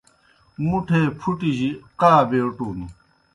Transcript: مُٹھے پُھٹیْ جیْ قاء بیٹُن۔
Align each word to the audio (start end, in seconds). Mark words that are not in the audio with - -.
مُٹھے 0.69 1.01
پُھٹیْ 1.19 1.49
جیْ 1.57 1.69
قاء 1.99 2.21
بیٹُن۔ 2.29 2.79